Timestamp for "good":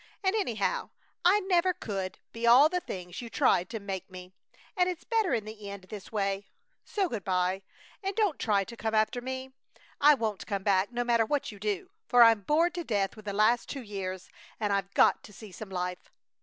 7.07-7.23